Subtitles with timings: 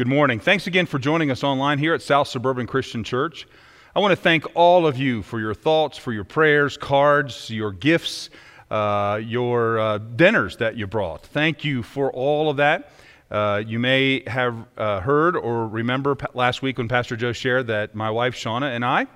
[0.00, 0.40] Good morning.
[0.40, 3.46] Thanks again for joining us online here at South Suburban Christian Church.
[3.94, 7.70] I want to thank all of you for your thoughts, for your prayers, cards, your
[7.70, 8.30] gifts,
[8.70, 11.26] uh, your uh, dinners that you brought.
[11.26, 12.92] Thank you for all of that.
[13.30, 17.94] Uh, you may have uh, heard or remember last week when Pastor Joe shared that
[17.94, 19.06] my wife Shauna and I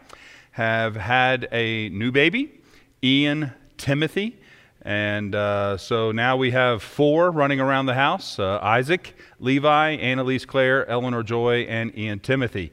[0.51, 2.61] have had a new baby,
[3.03, 4.39] Ian Timothy.
[4.85, 10.45] And uh, so now we have four running around the house uh, Isaac, Levi, Annalise
[10.45, 12.71] Claire, Eleanor Joy, and Ian Timothy.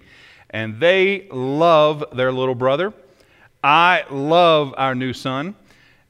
[0.50, 2.94] And they love their little brother.
[3.64, 5.56] I love our new son.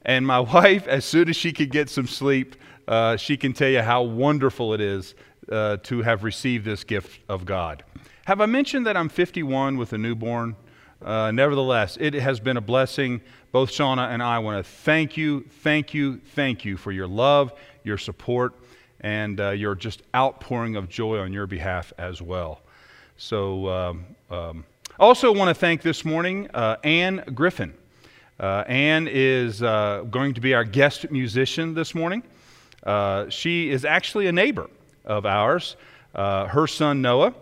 [0.04, 2.56] And my wife, as soon as she could get some sleep,
[2.88, 5.14] uh, she can tell you how wonderful it is
[5.50, 7.84] uh, to have received this gift of God.
[8.24, 10.56] Have I mentioned that I'm 51 with a newborn?
[11.04, 13.20] Uh, nevertheless, it has been a blessing.
[13.50, 17.52] Both Shauna and I want to thank you, thank you, thank you for your love,
[17.84, 18.54] your support,
[19.00, 22.60] and uh, your just outpouring of joy on your behalf as well.
[23.16, 24.64] So, um, um,
[24.98, 27.74] also want to thank this morning uh, Anne Griffin.
[28.38, 32.22] Uh, Anne is uh, going to be our guest musician this morning.
[32.82, 34.70] Uh, she is actually a neighbor
[35.04, 35.76] of ours.
[36.14, 37.34] her son Noah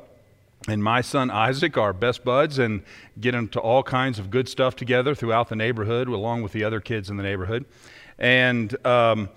[0.69, 2.83] and my son Isaac are best buds and
[3.19, 6.81] get into all kinds of good stuff together throughout the neighborhood, along with the other
[6.81, 7.65] kids in the neighborhood.
[8.19, 9.31] And um,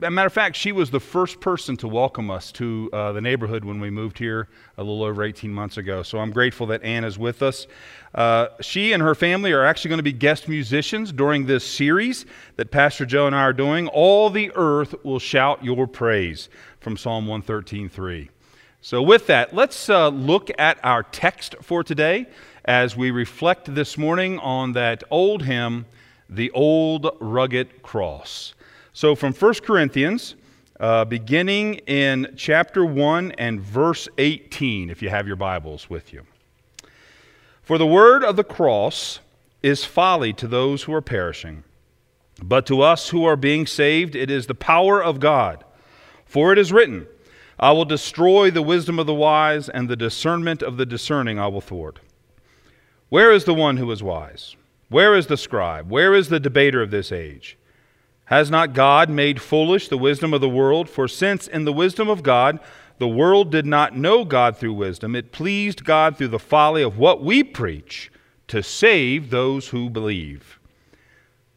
[0.00, 3.20] a matter of fact, she was the first person to welcome us to uh, the
[3.20, 6.04] neighborhood when we moved here a little over 18 months ago.
[6.04, 7.66] So I'm grateful that Ann is with us.
[8.14, 12.26] Uh, she and her family are actually going to be guest musicians during this series
[12.54, 13.88] that Pastor Joe and I are doing.
[13.88, 18.28] All the earth will shout your praise from Psalm 113.3.
[18.80, 22.26] So, with that, let's uh, look at our text for today
[22.64, 25.86] as we reflect this morning on that old hymn,
[26.30, 28.54] The Old Rugged Cross.
[28.92, 30.36] So, from 1 Corinthians,
[30.78, 36.24] uh, beginning in chapter 1 and verse 18, if you have your Bibles with you.
[37.62, 39.18] For the word of the cross
[39.60, 41.64] is folly to those who are perishing,
[42.40, 45.64] but to us who are being saved, it is the power of God.
[46.26, 47.08] For it is written,
[47.60, 51.48] I will destroy the wisdom of the wise, and the discernment of the discerning I
[51.48, 51.98] will thwart.
[53.08, 54.54] Where is the one who is wise?
[54.88, 55.90] Where is the scribe?
[55.90, 57.58] Where is the debater of this age?
[58.26, 60.88] Has not God made foolish the wisdom of the world?
[60.88, 62.60] For since in the wisdom of God
[62.98, 66.98] the world did not know God through wisdom, it pleased God through the folly of
[66.98, 68.10] what we preach
[68.48, 70.58] to save those who believe.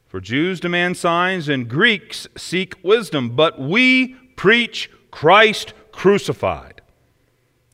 [0.08, 6.82] For Jews demand signs and Greeks seek wisdom, but we preach Christ crucified,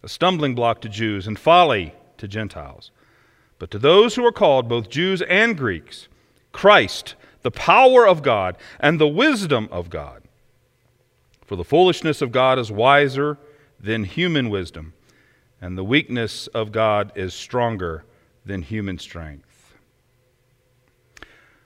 [0.04, 2.92] a stumbling block to Jews and folly to Gentiles.
[3.60, 6.08] But to those who are called, both Jews and Greeks,
[6.52, 10.24] Christ, the power of God and the wisdom of God.
[11.46, 13.38] For the foolishness of God is wiser
[13.80, 14.94] than human wisdom,
[15.62, 18.04] and the weakness of God is stronger
[18.46, 19.76] than human strength.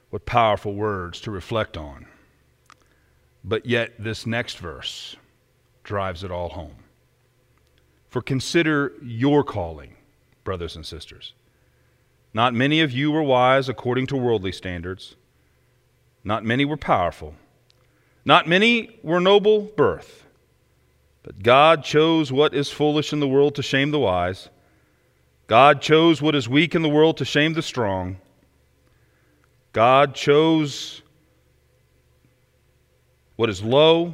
[0.10, 2.06] What powerful words to reflect on.
[3.44, 5.16] But yet, this next verse
[5.92, 6.78] drives it all home.
[8.08, 9.98] For consider your calling,
[10.46, 11.34] brothers and sisters.
[12.34, 15.18] Not many of you were wise according to worldly standards.
[16.24, 17.36] Not many were powerful.
[18.24, 20.26] Not many were noble birth.
[21.24, 24.48] But God chose what is foolish in the world to shame the wise.
[25.48, 28.16] God chose what is weak in the world to shame the strong.
[29.74, 31.02] God chose
[33.36, 34.14] what is low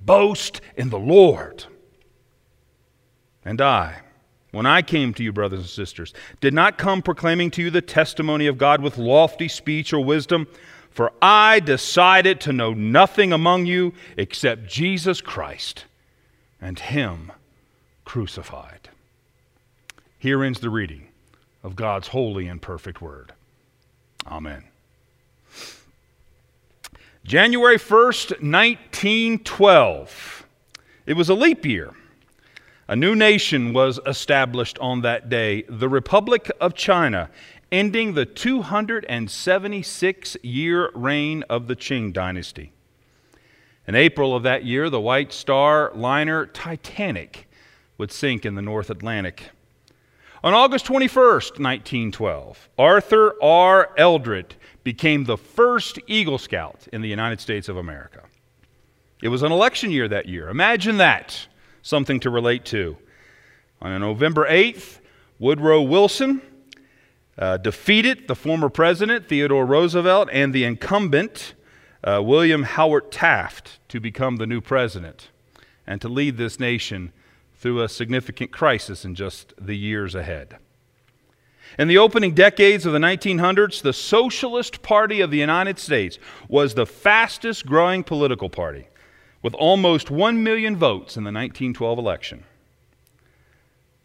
[0.00, 1.64] Boast in the Lord.
[3.44, 4.00] And I,
[4.50, 7.80] when I came to you, brothers and sisters, did not come proclaiming to you the
[7.80, 10.46] testimony of God with lofty speech or wisdom,
[10.90, 15.84] for I decided to know nothing among you except Jesus Christ
[16.60, 17.32] and Him
[18.04, 18.88] crucified.
[20.18, 21.08] Here ends the reading
[21.62, 23.32] of God's holy and perfect word.
[24.26, 24.64] Amen.
[27.24, 30.46] January 1st, 1912.
[31.06, 31.92] It was a leap year.
[32.88, 37.30] A new nation was established on that day, the Republic of China,
[37.70, 42.72] ending the 276 year reign of the Qing dynasty.
[43.86, 47.46] In April of that year, the White Star liner Titanic
[47.98, 49.50] would sink in the North Atlantic.
[50.42, 53.90] On August 21st, 1912, Arthur R.
[53.98, 58.22] Eldred became the first Eagle Scout in the United States of America.
[59.22, 60.48] It was an election year that year.
[60.48, 61.46] Imagine that.
[61.82, 62.96] Something to relate to.
[63.82, 65.00] On November 8th,
[65.38, 66.40] Woodrow Wilson
[67.36, 71.52] uh, defeated the former president, Theodore Roosevelt, and the incumbent,
[72.02, 75.28] uh, William Howard Taft, to become the new president
[75.86, 77.12] and to lead this nation
[77.60, 80.56] through a significant crisis in just the years ahead.
[81.78, 86.18] In the opening decades of the 1900s, the Socialist Party of the United States
[86.48, 88.88] was the fastest growing political party,
[89.42, 92.44] with almost 1 million votes in the 1912 election.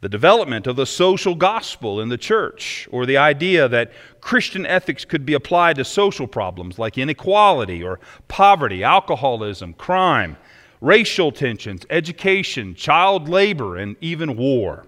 [0.02, 5.06] The development of the social gospel in the church, or the idea that Christian ethics
[5.06, 10.36] could be applied to social problems like inequality or poverty, alcoholism, crime,
[10.82, 14.86] racial tensions, education, child labor, and even war.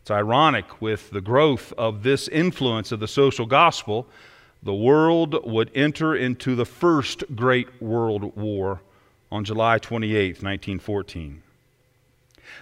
[0.00, 4.06] It's ironic with the growth of this influence of the social gospel,
[4.62, 8.80] the world would enter into the first great world war
[9.30, 11.42] on July 28, 1914.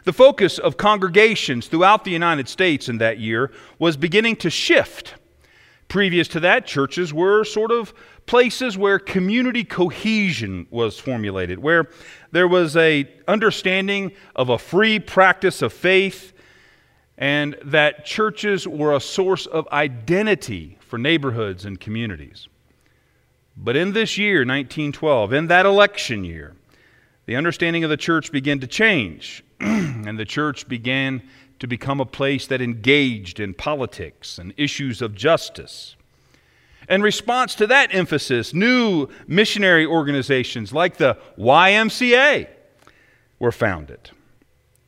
[0.04, 5.14] The focus of congregations throughout the United States in that year was beginning to shift.
[5.90, 7.92] Previous to that, churches were sort of
[8.24, 11.88] places where community cohesion was formulated, where
[12.30, 16.32] there was a understanding of a free practice of faith
[17.18, 22.46] and that churches were a source of identity for neighborhoods and communities.
[23.56, 26.54] But in this year, 1912, in that election year,
[27.30, 31.22] the understanding of the church began to change, and the church began
[31.60, 35.94] to become a place that engaged in politics and issues of justice.
[36.88, 42.48] In response to that emphasis, new missionary organizations like the YMCA
[43.38, 44.10] were founded.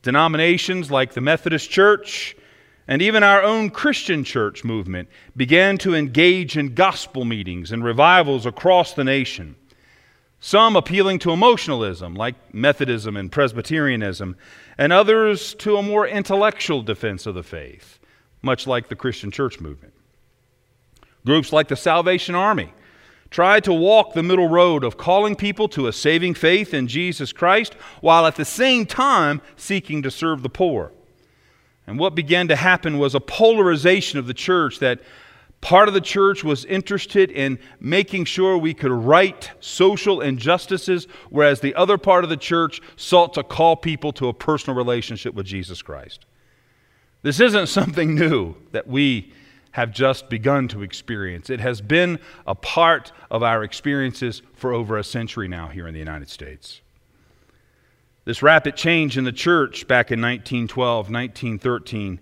[0.03, 2.35] Denominations like the Methodist Church
[2.89, 8.47] and even our own Christian church movement began to engage in gospel meetings and revivals
[8.47, 9.55] across the nation.
[10.45, 14.35] Some appealing to emotionalism, like Methodism and Presbyterianism,
[14.77, 18.01] and others to a more intellectual defense of the faith,
[18.43, 19.95] much like the Christian church movement.
[21.25, 22.75] Groups like the Salvation Army
[23.31, 27.33] tried to walk the middle road of calling people to a saving faith in Jesus
[27.33, 30.91] Christ while at the same time seeking to serve the poor.
[31.87, 34.99] And what began to happen was a polarization of the church that
[35.63, 41.61] part of the church was interested in making sure we could right social injustices, whereas
[41.61, 45.47] the other part of the church sought to call people to a personal relationship with
[45.47, 46.27] Jesus Christ.
[47.23, 49.33] This isn't something new that we
[49.71, 51.49] have just begun to experience.
[51.49, 55.95] It has been a part of our experiences for over a century now here in
[55.95, 56.83] the United States.
[58.25, 62.21] This rapid change in the church back in 1912, 1913,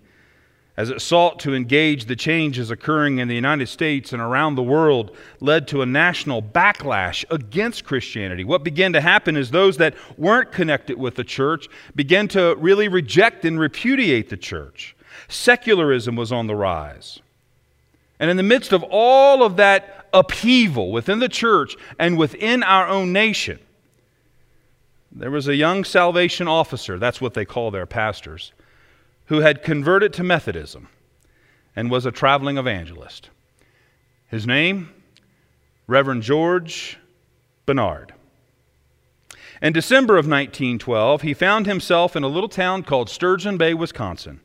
[0.76, 4.62] as it sought to engage the changes occurring in the United States and around the
[4.62, 8.44] world, led to a national backlash against Christianity.
[8.44, 12.88] What began to happen is those that weren't connected with the church began to really
[12.88, 14.96] reject and repudiate the church.
[15.28, 17.20] Secularism was on the rise.
[18.18, 22.86] And in the midst of all of that upheaval within the church and within our
[22.86, 23.58] own nation,
[25.12, 28.52] there was a young salvation officer, that's what they call their pastors,
[29.30, 30.88] who had converted to Methodism
[31.76, 33.30] and was a traveling evangelist.
[34.26, 34.92] His name,
[35.86, 36.98] Reverend George
[37.64, 38.12] Bennard.
[39.62, 44.40] In December of 1912, he found himself in a little town called Sturgeon Bay, Wisconsin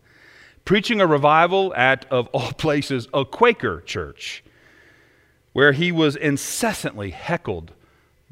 [0.65, 4.43] preaching a revival at, of all places, a Quaker church,
[5.53, 7.71] where he was incessantly heckled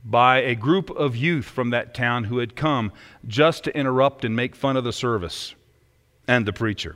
[0.06, 2.92] by a group of youth from that town who had come
[3.28, 5.56] just to interrupt and make fun of the service
[6.28, 6.96] and the preacher.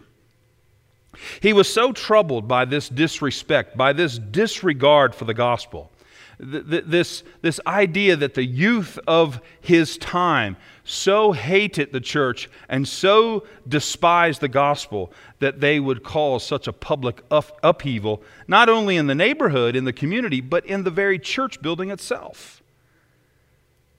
[1.41, 5.91] He was so troubled by this disrespect, by this disregard for the gospel,
[6.39, 13.45] this, this idea that the youth of his time so hated the church and so
[13.67, 19.15] despised the gospel that they would cause such a public upheaval, not only in the
[19.15, 22.61] neighborhood, in the community, but in the very church building itself.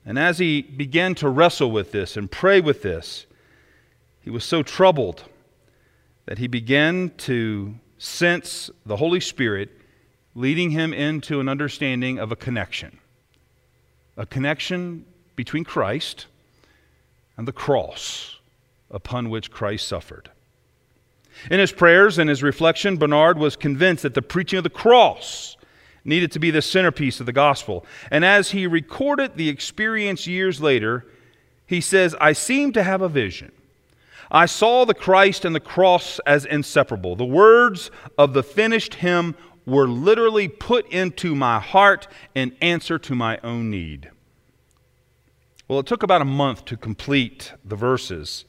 [0.05, 3.25] And as he began to wrestle with this and pray with this,
[4.29, 5.23] he was so troubled
[6.27, 9.71] that he began to sense the Holy Spirit
[10.35, 12.99] leading him into an understanding of a connection.
[14.17, 15.03] A connection
[15.35, 16.27] between Christ
[17.37, 18.37] and the cross
[18.91, 20.29] upon which Christ suffered.
[21.49, 25.57] In his prayers and his reflection, Bennard was convinced that the preaching of the cross
[26.05, 27.83] needed to be the centerpiece of the gospel.
[28.11, 31.07] And as he recorded the experience years later,
[31.65, 33.53] he says, I seem to have a vision.
[34.31, 37.15] I saw the Christ and the cross as inseparable.
[37.15, 43.15] The words of the finished hymn were literally put into my heart in answer to
[43.15, 44.09] my own need.
[45.67, 48.45] Well, it took about a month to complete the verses.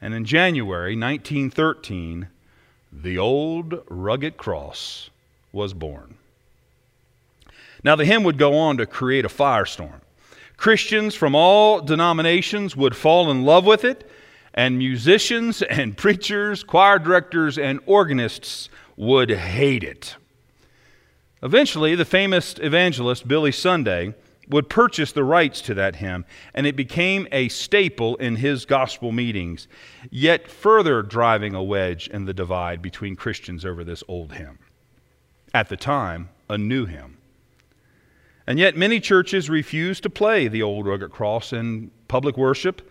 [0.00, 2.28] And in January 1913,
[2.92, 5.10] the old rugged cross
[5.52, 6.16] was born.
[7.82, 10.00] Now, the hymn would go on to create a firestorm.
[10.56, 14.08] Christians from all denominations would fall in love with it,
[14.54, 20.16] and musicians and preachers, choir directors, and organists would hate it.
[21.42, 24.14] Eventually, the famous evangelist Billy Sunday
[24.48, 29.10] would purchase the rights to that hymn, and it became a staple in his gospel
[29.10, 29.66] meetings,
[30.10, 34.58] yet further driving a wedge in the divide between Christians over this old hymn.
[35.52, 37.18] At the time, a new hymn.
[38.46, 42.90] And yet, many churches refused to play the old rugged cross in public worship.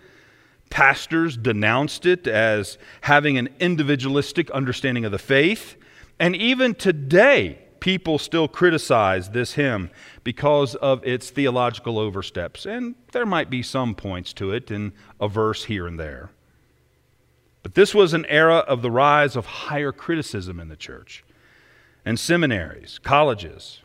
[0.73, 5.75] Pastors denounced it as having an individualistic understanding of the faith.
[6.19, 9.91] And even today, people still criticize this hymn
[10.23, 12.65] because of its theological oversteps.
[12.65, 16.31] And there might be some points to it in a verse here and there.
[17.61, 21.23] But this was an era of the rise of higher criticism in the church
[22.03, 23.83] and seminaries, colleges.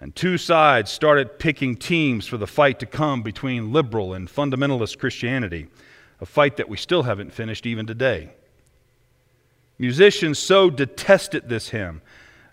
[0.00, 4.98] And two sides started picking teams for the fight to come between liberal and fundamentalist
[4.98, 5.68] Christianity,
[6.24, 8.30] a fight that we still haven't finished even today.
[9.78, 12.00] Musicians so detested this hymn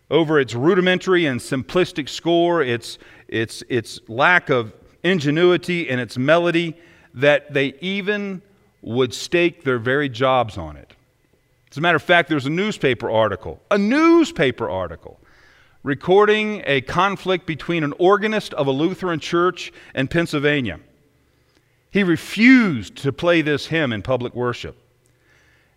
[0.09, 2.97] over its rudimentary and simplistic score, its,
[3.29, 4.73] its, its lack of
[5.03, 6.75] ingenuity and its melody,
[7.13, 8.41] that they even
[8.81, 10.91] would stake their very jobs on it.
[11.71, 15.17] As a matter of fact, there's a newspaper article, a newspaper article,
[15.81, 20.81] recording a conflict between an organist of a Lutheran church in Pennsylvania.
[21.91, 24.77] He refused to play this hymn in public worship.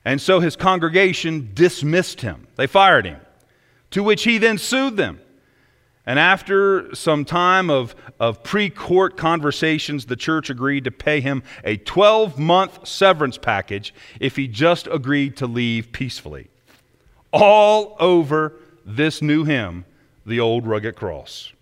[0.04, 2.47] And so his congregation dismissed him.
[2.56, 3.21] They fired him
[3.90, 5.21] to which he then sued them.
[6.06, 11.42] And after some time of, of pre court conversations, the church agreed to pay him
[11.64, 16.49] a 12 month severance package if he just agreed to leave peacefully.
[17.33, 18.52] All over
[18.85, 19.87] this new hymn,
[20.26, 21.53] The Old Rugged Cross.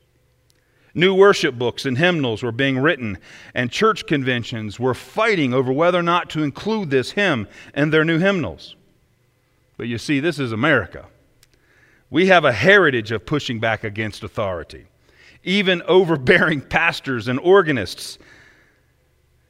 [0.95, 3.19] New worship books and hymnals were being written,
[3.55, 8.05] and church conventions were fighting over whether or not to include this hymn in their
[8.05, 8.77] new hymnals.
[9.79, 11.07] But you see, this is America.
[12.11, 14.87] We have a heritage of pushing back against authority,
[15.43, 18.19] even overbearing pastors and organists.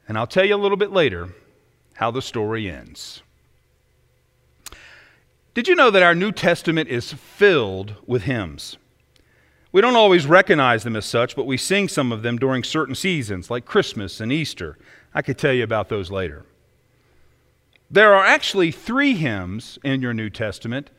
[0.07, 1.31] And I'll tell you a little bit later
[1.95, 3.23] how the story ends.
[5.55, 8.79] Did you know that our New Testament is filled with hymns?
[9.73, 12.95] We don't always recognize them as such, but we sing some of them during certain
[12.95, 14.77] seasons, like Christmas and Easter.
[15.15, 16.45] I could tell you about those later.
[17.91, 20.91] There are actually three hymns in your New Testament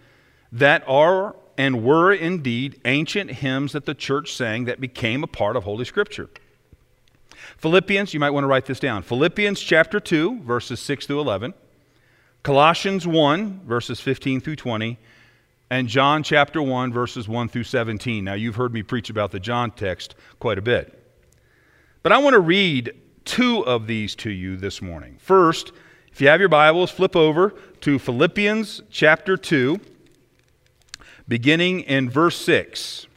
[0.52, 5.56] that are and were indeed ancient hymns that the church sang that became a part
[5.56, 6.30] of Holy Scripture.
[7.58, 9.04] Philippians, you might want to write this down.
[9.04, 11.54] Philippians chapter 2, verses 6 through 11.
[12.42, 14.98] Colossians 1, verses 15 through 20.
[15.74, 18.24] And John chapter 1, verses 1 through 17.
[18.24, 21.04] Now, you've heard me preach about the John text quite a bit.
[22.04, 22.94] But I want to read
[23.26, 25.18] two of these to you this morning.
[25.20, 25.72] First,
[26.12, 29.80] if you have your Bibles, flip over to Philippians chapter 2
[31.28, 33.08] beginning in verse 6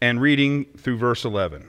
[0.00, 1.68] and reading through verse 11.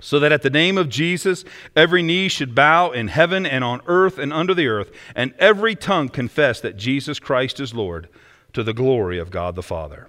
[0.00, 3.80] so that at the name of Jesus every knee should bow in heaven and on
[3.86, 8.08] earth and under the earth, and every tongue confess that Jesus Christ is Lord,
[8.52, 10.08] to the glory of God the Father.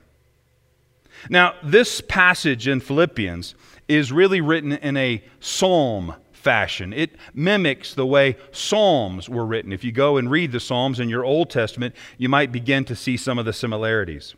[1.29, 3.55] Now, this passage in Philippians
[3.87, 6.93] is really written in a psalm fashion.
[6.93, 9.73] It mimics the way Psalms were written.
[9.73, 12.95] If you go and read the Psalms in your Old Testament, you might begin to
[12.95, 14.35] see some of the similarities.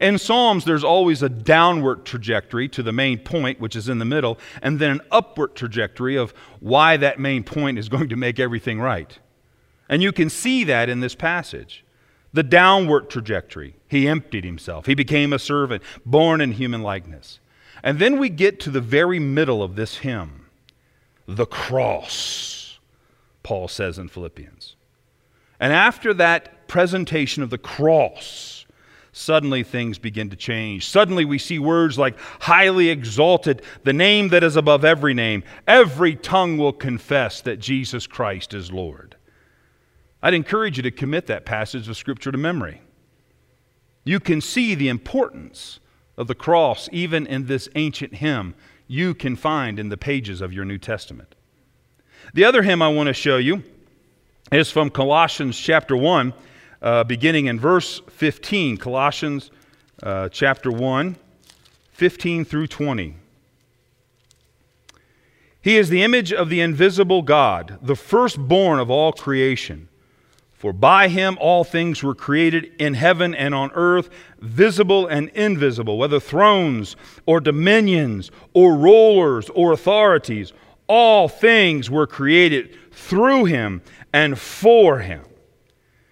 [0.00, 4.04] In Psalms, there's always a downward trajectory to the main point, which is in the
[4.04, 8.38] middle, and then an upward trajectory of why that main point is going to make
[8.38, 9.18] everything right.
[9.88, 11.84] And you can see that in this passage.
[12.32, 13.76] The downward trajectory.
[13.88, 17.40] He emptied himself, he became a servant, born in human likeness.
[17.82, 20.46] And then we get to the very middle of this hymn
[21.26, 22.78] the cross,
[23.42, 24.76] Paul says in Philippians.
[25.60, 28.51] And after that presentation of the cross,
[29.12, 30.88] suddenly things begin to change.
[30.88, 35.44] Suddenly we see words like highly exalted, the name that is above every name.
[35.68, 39.16] Every tongue will confess that Jesus Christ is Lord.
[40.22, 42.80] I'd encourage you to commit that passage of Scripture to memory.
[44.04, 45.78] You can see the importance
[46.16, 48.54] of the cross even in this ancient hymn
[48.86, 51.34] you can find in the pages of your New Testament.
[52.34, 53.62] The other hymn I want to show you
[54.50, 56.32] is from Colossians chapter 1,
[56.82, 58.76] uh, beginning in verse 15.
[58.76, 59.50] Colossians
[60.02, 61.16] uh, chapter 1,
[61.92, 63.16] 15 through 20.
[65.60, 69.88] He is the image of the invisible God, the firstborn of all creation.
[70.52, 74.10] For by him all things were created in heaven and on earth,
[74.40, 76.96] visible and invisible, whether thrones
[77.26, 80.52] or dominions or rulers or authorities.
[80.88, 85.22] All things were created through him and for him.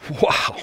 [0.22, 0.56] Wow.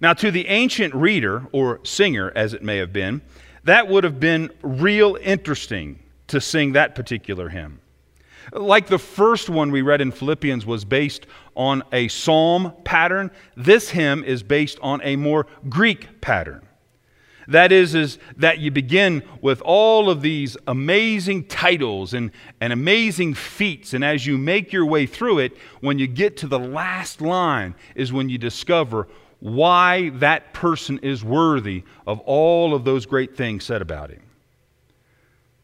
[0.00, 3.22] Now, to the ancient reader, or singer as it may have been,
[3.62, 7.80] that would have been real interesting to sing that particular hymn.
[8.52, 13.88] Like the first one we read in Philippians was based on a psalm pattern, this
[13.90, 16.66] hymn is based on a more Greek pattern.
[17.48, 23.34] That is, is that you begin with all of these amazing titles and, and amazing
[23.34, 23.94] feats.
[23.94, 27.74] And as you make your way through it, when you get to the last line,
[27.94, 29.08] is when you discover
[29.40, 34.23] why that person is worthy of all of those great things said about him.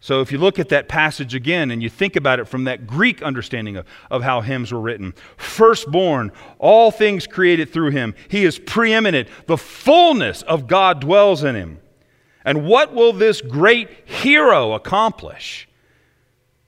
[0.03, 2.87] So, if you look at that passage again and you think about it from that
[2.87, 8.45] Greek understanding of, of how hymns were written firstborn, all things created through him, he
[8.45, 11.81] is preeminent, the fullness of God dwells in him.
[12.47, 15.69] And what will this great hero accomplish?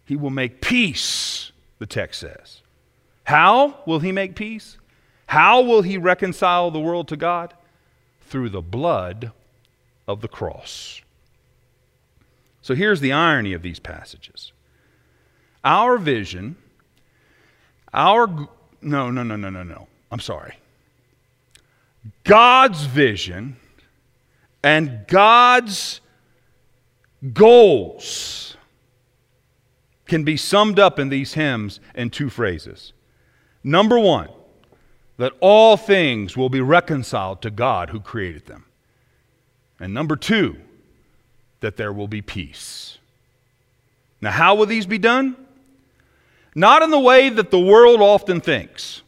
[0.04, 2.60] He will make peace, the text says.
[3.24, 4.76] How will he make peace?
[5.26, 7.54] How will he reconcile the world to God?
[8.26, 9.32] Through the blood
[10.06, 11.01] of the cross.
[12.62, 14.52] So here's the irony of these passages.
[15.64, 16.56] Our vision,
[17.92, 18.26] our,
[18.80, 19.88] no, no, no, no, no, no.
[20.10, 20.56] I'm sorry.
[22.24, 23.56] God's vision
[24.62, 26.00] and God's
[27.32, 28.56] goals
[30.06, 32.92] can be summed up in these hymns in two phrases.
[33.64, 34.28] Number one,
[35.16, 38.64] that all things will be reconciled to God who created them.
[39.78, 40.56] And number two,
[41.62, 42.98] that there will be peace.
[44.20, 45.36] Now, how will these be done?
[46.54, 49.02] Not in the way that the world often thinks,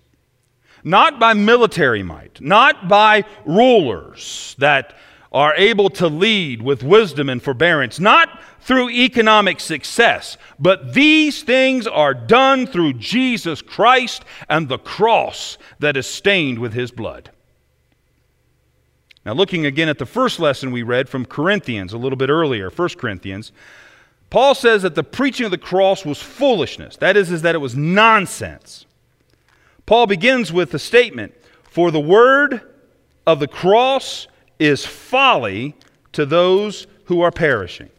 [0.83, 4.95] not by military might, not by rulers that
[5.31, 11.87] are able to lead with wisdom and forbearance, not through economic success, but these things
[11.87, 17.31] are done through Jesus Christ and the cross that is stained with his blood.
[19.25, 22.69] Now, looking again at the first lesson we read from Corinthians a little bit earlier,
[22.69, 23.53] 1 Corinthians,
[24.29, 26.97] Paul says that the preaching of the cross was foolishness.
[26.97, 28.85] That is, is that it was nonsense.
[29.87, 32.61] Paul begins with a statement For the word
[33.27, 35.75] of the cross is folly
[36.13, 37.91] to those who are perishing.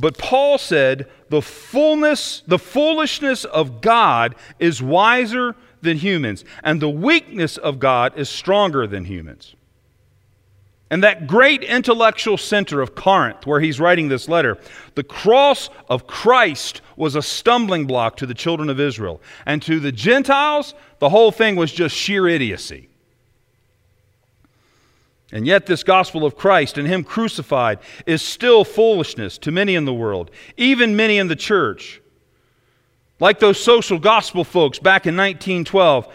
[0.00, 6.88] But Paul said, the fullness, the foolishness of God is wiser than humans, and the
[6.88, 9.54] weakness of God is stronger than humans.
[10.90, 14.58] And that great intellectual center of Corinth, where he's writing this letter,
[14.96, 19.22] the cross of Christ was a stumbling block to the children of Israel.
[19.46, 22.88] And to the Gentiles, the whole thing was just sheer idiocy.
[25.32, 29.84] And yet, this gospel of Christ and Him crucified is still foolishness to many in
[29.84, 32.02] the world, even many in the church.
[33.20, 36.12] Like those social gospel folks back in 1912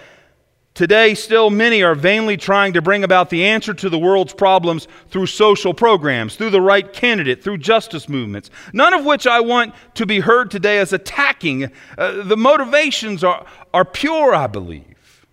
[0.75, 4.89] Today, still many are vainly trying to bring about the answer to the world's problems
[5.07, 9.73] through social programs, through the right candidate, through justice movements, none of which I want
[9.93, 11.71] to be heard today as attacking.
[11.97, 15.25] Uh, the motivations are, are pure, I believe.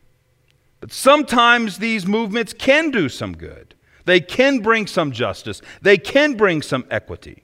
[0.79, 3.75] But sometimes these movements can do some good,
[4.05, 7.43] they can bring some justice, they can bring some equity.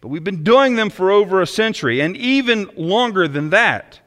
[0.00, 4.00] But we've been doing them for over a century and even longer than that.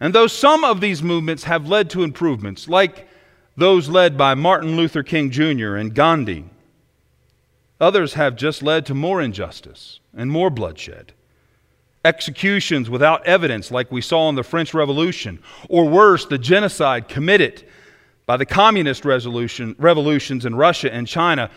[0.00, 3.06] And though some of these movements have led to improvements, like
[3.56, 5.76] those led by Martin Luther King Jr.
[5.76, 6.46] and Gandhi,
[7.78, 11.12] others have just led to more injustice and more bloodshed.
[12.02, 17.62] Executions without evidence, like we saw in the French Revolution, or worse, the genocide committed
[18.24, 21.50] by the communist revolutions in Russia and China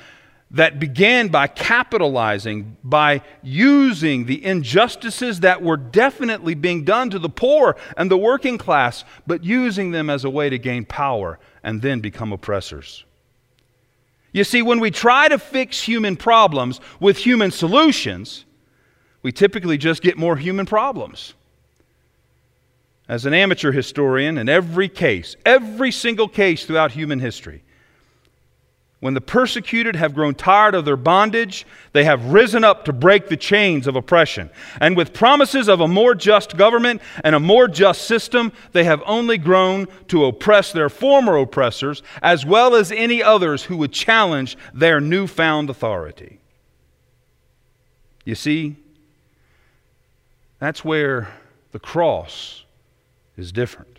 [0.53, 7.29] that began by capitalizing, by using the injustices that were definitely being done to the
[7.29, 11.81] poor and the working class, but using them as a way to gain power and
[11.81, 13.03] then become oppressors.
[14.31, 18.45] You see, when we try to fix human problems with human solutions,
[19.23, 21.33] we typically just get more human problems.
[23.07, 27.63] As an amateur historian, in every case, every single case throughout human history,
[29.03, 33.27] when the persecuted have grown tired of their bondage, they have risen up to break
[33.27, 34.49] the chains of oppression.
[34.79, 39.03] And with promises of a more just government and a more just system, they have
[39.05, 44.57] only grown to oppress their former oppressors as well as any others who would challenge
[44.73, 46.39] their newfound authority.
[48.23, 48.77] You see,
[50.59, 51.27] that's where
[51.73, 52.63] the cross
[53.35, 53.92] is different.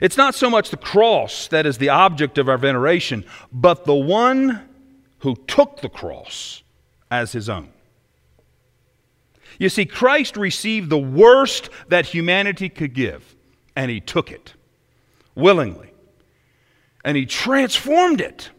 [0.00, 3.94] It's not so much the cross that is the object of our veneration, but the
[3.94, 4.68] one
[5.18, 6.62] who took the cross
[7.10, 7.68] as his own.
[9.58, 13.34] You see, Christ received the worst that humanity could give,
[13.76, 14.54] and he took it
[15.34, 15.92] willingly,
[17.04, 18.50] and he transformed it.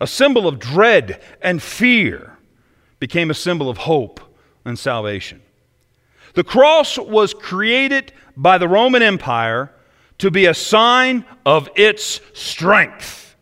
[0.00, 2.38] A symbol of dread and fear
[2.98, 4.20] became a symbol of hope
[4.64, 5.42] and salvation.
[6.34, 9.70] The cross was created by the Roman Empire
[10.18, 13.34] to be a sign of its strength,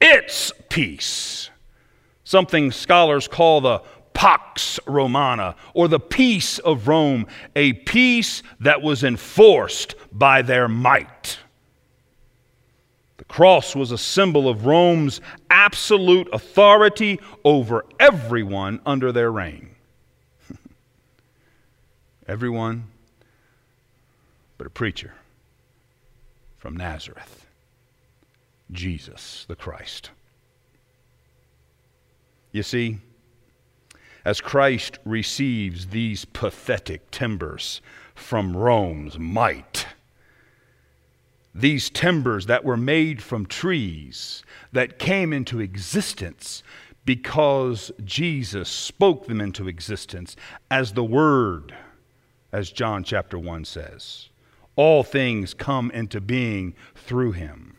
[0.00, 1.50] its peace.
[2.24, 9.04] Something scholars call the Pax Romana, or the peace of Rome, a peace that was
[9.04, 11.38] enforced by their might.
[13.18, 15.20] The cross was a symbol of Rome's
[15.50, 19.70] absolute authority over everyone under their reign.
[22.26, 22.88] everyone
[24.56, 25.14] but a preacher
[26.58, 27.46] from Nazareth
[28.70, 30.10] Jesus the Christ.
[32.52, 32.98] You see,
[34.24, 37.80] as Christ receives these pathetic timbers
[38.14, 39.86] from Rome's might,
[41.54, 44.42] these timbers that were made from trees
[44.72, 46.62] that came into existence
[47.04, 50.36] because Jesus spoke them into existence
[50.70, 51.74] as the Word,
[52.52, 54.27] as John chapter 1 says
[54.78, 57.76] all things come into being through him.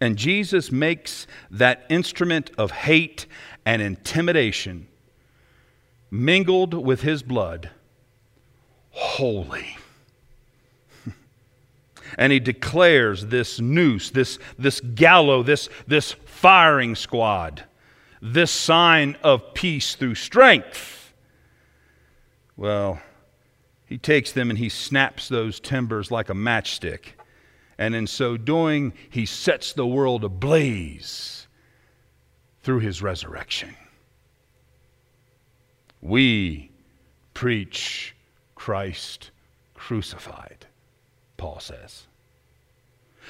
[0.00, 3.26] And Jesus makes that instrument of hate
[3.66, 4.88] and intimidation
[6.10, 7.68] mingled with his blood
[8.90, 9.76] holy.
[12.18, 17.64] and he declares this noose, this, this gallows, this, this firing squad,
[18.22, 21.12] this sign of peace through strength.
[22.56, 23.02] Well,
[23.86, 27.14] he takes them and he snaps those timbers like a matchstick.
[27.78, 31.46] And in so doing, he sets the world ablaze
[32.62, 33.76] through his resurrection.
[36.02, 36.70] We
[37.32, 38.14] preach
[38.54, 39.30] Christ
[39.74, 40.66] crucified,
[41.36, 42.06] Paul says.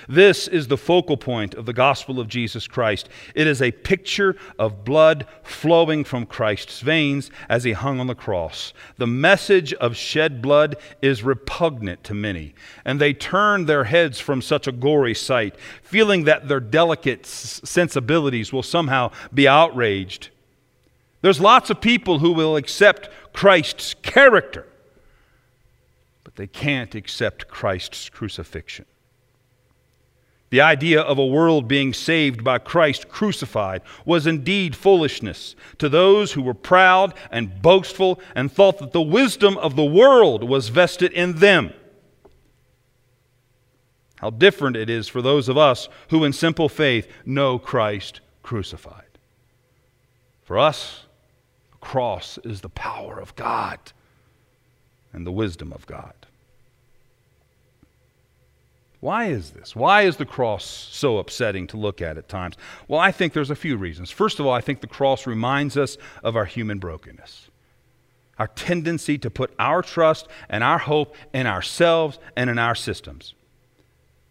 [0.08, 3.08] This is the focal point of the gospel of Jesus Christ.
[3.34, 8.14] It is a picture of blood flowing from Christ's veins as he hung on the
[8.14, 8.72] cross.
[8.98, 12.54] The message of shed blood is repugnant to many,
[12.84, 18.52] and they turn their heads from such a gory sight, feeling that their delicate sensibilities
[18.52, 20.30] will somehow be outraged.
[21.22, 24.66] There's lots of people who will accept Christ's character,
[26.22, 28.84] but they can't accept Christ's crucifixion.
[30.50, 36.32] The idea of a world being saved by Christ crucified was indeed foolishness to those
[36.32, 41.12] who were proud and boastful and thought that the wisdom of the world was vested
[41.12, 41.72] in them.
[44.16, 49.02] How different it is for those of us who, in simple faith, know Christ crucified.
[50.44, 51.02] For us,
[51.72, 53.78] the cross is the power of God
[55.12, 56.25] and the wisdom of God.
[59.06, 59.76] Why is this?
[59.76, 62.56] Why is the cross so upsetting to look at at times?
[62.88, 64.10] Well, I think there's a few reasons.
[64.10, 67.48] First of all, I think the cross reminds us of our human brokenness,
[68.36, 73.34] our tendency to put our trust and our hope in ourselves and in our systems.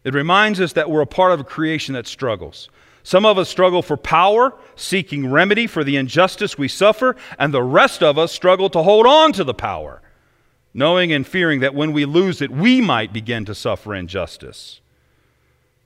[0.03, 2.69] It reminds us that we're a part of a creation that struggles.
[3.01, 7.63] Some of us struggle for power, seeking remedy for the injustice we suffer, and the
[7.63, 10.01] rest of us struggle to hold on to the power,
[10.75, 14.81] knowing and fearing that when we lose it, we might begin to suffer injustice.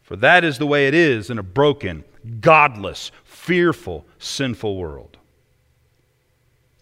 [0.02, 2.04] For that is the way it is in a broken,
[2.42, 5.18] godless, fearful, sinful world.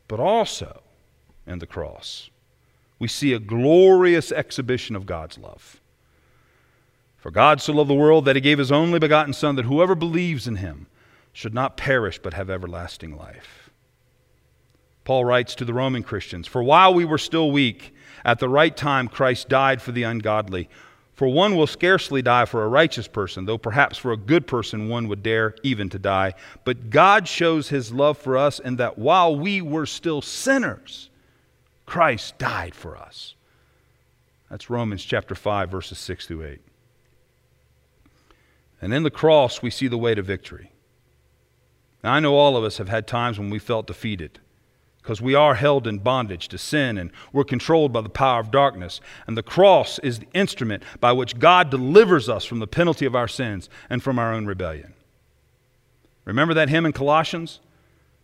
[0.07, 0.81] But also
[1.45, 2.29] in the cross,
[2.97, 5.81] we see a glorious exhibition of God's love.
[7.17, 9.95] For God so loved the world that he gave his only begotten Son, that whoever
[9.95, 10.87] believes in him
[11.33, 13.66] should not perish but have everlasting life.
[15.07, 18.75] Paul writes to the Roman Christians For while we were still weak, at the right
[18.75, 20.67] time Christ died for the ungodly.
[21.13, 24.89] For one will scarcely die for a righteous person, though perhaps for a good person
[24.89, 26.33] one would dare even to die.
[26.65, 31.09] But God shows his love for us in that while we were still sinners,
[31.85, 33.33] Christ died for us.
[34.49, 36.59] That's Romans chapter 5, verses 6 through 8.
[38.81, 40.73] And in the cross, we see the way to victory.
[42.03, 44.39] Now, I know all of us have had times when we felt defeated
[45.07, 48.51] because we are held in bondage to sin and we're controlled by the power of
[48.51, 48.99] darkness.
[49.25, 53.15] And the cross is the instrument by which God delivers us from the penalty of
[53.15, 54.93] our sins and from our own rebellion.
[56.25, 57.61] Remember that hymn in Colossians?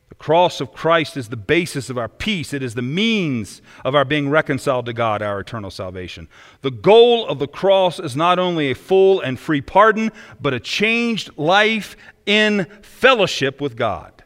[0.09, 2.51] The cross of Christ is the basis of our peace.
[2.51, 6.27] It is the means of our being reconciled to God, our eternal salvation.
[6.63, 10.59] The goal of the cross is not only a full and free pardon, but a
[10.59, 14.22] changed life in fellowship with God.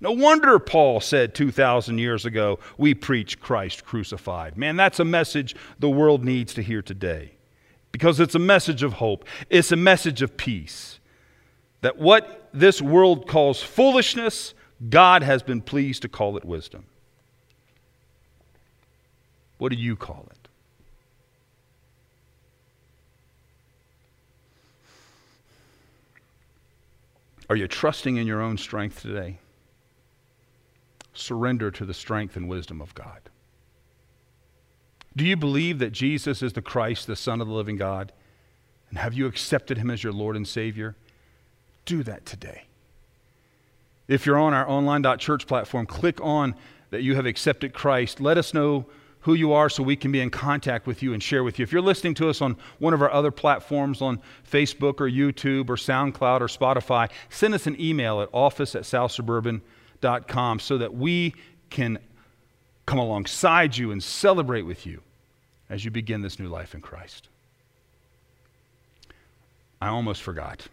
[0.00, 4.56] No wonder Paul said 2,000 years ago, we preach Christ crucified.
[4.56, 7.32] Man, that's a message the world needs to hear today
[7.92, 11.00] because it's a message of hope, it's a message of peace.
[11.82, 14.54] That what this world calls foolishness,
[14.88, 16.84] God has been pleased to call it wisdom.
[19.58, 20.36] What do you call it?
[27.50, 29.38] Are you trusting in your own strength today?
[31.12, 33.20] Surrender to the strength and wisdom of God.
[35.16, 38.12] Do you believe that Jesus is the Christ, the Son of the living God?
[38.88, 40.96] And have you accepted him as your Lord and Savior?
[41.84, 42.64] Do that today.
[44.06, 46.54] If you're on our online.church platform, click on
[46.90, 48.20] that you have accepted Christ.
[48.20, 48.86] Let us know
[49.20, 51.62] who you are so we can be in contact with you and share with you.
[51.62, 54.20] If you're listening to us on one of our other platforms on
[54.50, 59.62] Facebook or YouTube or SoundCloud or Spotify, send us an email at office at southsuburban.com
[60.02, 61.34] so that we
[61.68, 61.98] can
[62.86, 65.02] come alongside you and celebrate with you
[65.68, 67.28] as you begin this new life in Christ.
[69.80, 70.66] I almost forgot.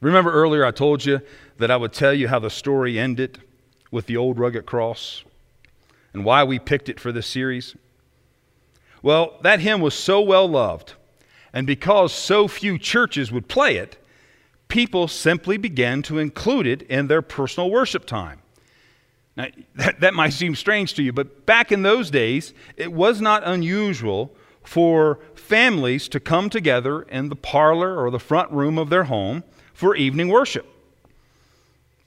[0.00, 1.20] Remember earlier I told you
[1.58, 3.40] that I would tell you how the story ended
[3.90, 5.24] with the old rugged cross
[6.12, 7.74] and why we picked it for this series?
[9.02, 10.94] Well, that hymn was so well loved,
[11.52, 13.96] and because so few churches would play it,
[14.68, 18.40] people simply began to include it in their personal worship time.
[19.36, 23.20] Now, that, that might seem strange to you, but back in those days, it was
[23.20, 28.90] not unusual for families to come together in the parlor or the front room of
[28.90, 30.66] their home for evening worship,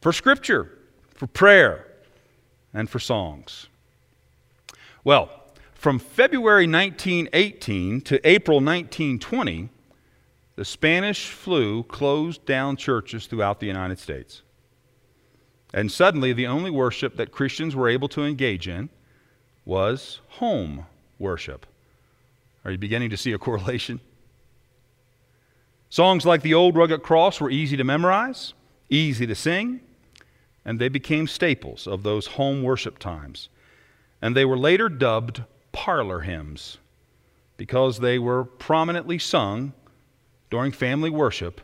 [0.01, 0.77] for scripture,
[1.15, 1.87] for prayer,
[2.73, 3.67] and for songs.
[5.03, 5.29] Well,
[5.73, 9.69] from February 1918 to April 1920,
[10.55, 14.41] the Spanish flu closed down churches throughout the United States.
[15.73, 18.89] And suddenly, the only worship that Christians were able to engage in
[19.63, 20.85] was home
[21.17, 21.65] worship.
[22.65, 24.01] Are you beginning to see a correlation?
[25.89, 28.53] Songs like The Old Rugged Cross were easy to memorize,
[28.89, 29.81] easy to sing,
[30.63, 33.49] and they became staples of those home worship times.
[34.21, 36.77] And they were later dubbed parlor hymns
[37.57, 39.73] because they were prominently sung
[40.51, 41.61] during family worship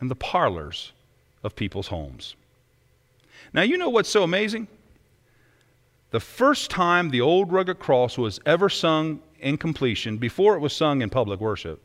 [0.00, 0.90] in the parlors
[1.44, 2.34] of people's homes.
[3.52, 4.66] Now, you know what's so amazing?
[6.10, 10.72] The first time the Old Rugged Cross was ever sung in completion, before it was
[10.72, 11.80] sung in public worship,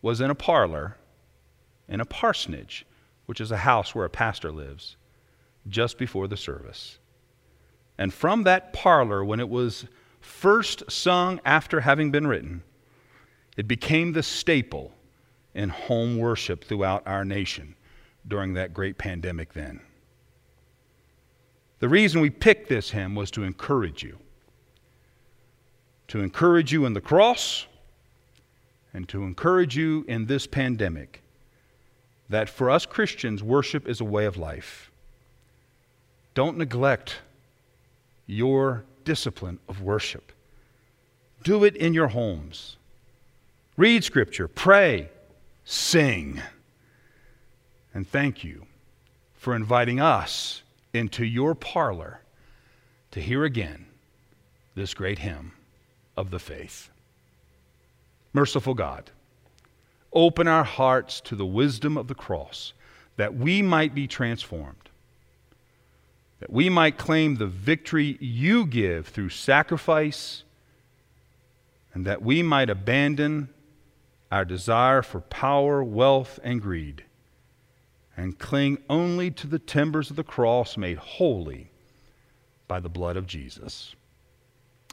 [0.00, 0.96] was in a parlor
[1.88, 2.86] in a parsonage,
[3.26, 4.96] which is a house where a pastor lives,
[5.68, 6.98] just before the service.
[7.98, 9.84] And from that parlor, when it was
[10.20, 12.62] first sung after having been written,
[13.56, 14.92] it became the staple
[15.54, 17.74] in home worship throughout our nation
[18.26, 19.80] during that great pandemic then.
[21.80, 24.18] The reason we picked this hymn was to encourage you.
[26.08, 27.66] To encourage you in the cross
[28.94, 31.22] and to encourage you in this pandemic
[32.28, 34.90] that for us Christians, worship is a way of life.
[36.34, 37.18] Don't neglect
[38.26, 40.32] your discipline of worship.
[41.42, 42.76] Do it in your homes.
[43.76, 45.10] Read Scripture, pray,
[45.64, 46.40] sing.
[47.94, 48.66] And thank you
[49.34, 52.20] for inviting us into your parlor
[53.10, 53.86] to hear again
[54.74, 55.52] this great hymn
[56.16, 56.90] of the faith.
[58.32, 59.10] Merciful God,
[60.12, 62.72] open our hearts to the wisdom of the cross
[63.16, 64.88] that we might be transformed,
[66.40, 70.44] that we might claim the victory you give through sacrifice,
[71.92, 73.48] and that we might abandon
[74.32, 77.04] our desire for power, wealth, and greed,
[78.16, 81.70] and cling only to the timbers of the cross made holy
[82.66, 83.94] by the blood of Jesus.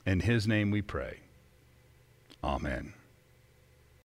[0.06, 1.22] In his name we pray.
[2.44, 2.94] Amen.